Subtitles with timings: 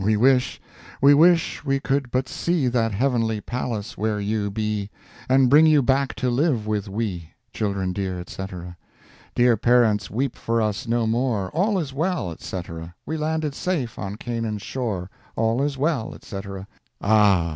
[0.00, 0.60] We wish,
[1.00, 4.90] we wish we could but see That heavenly palace where you be,
[5.28, 8.42] And bring you back to live with we, Children dear, &c.
[9.36, 12.60] Dear parents weep for us no more, All is well, &c.
[13.06, 16.40] We landed safe on Canaan's shore, All is well, &c.
[17.00, 17.52] Ah!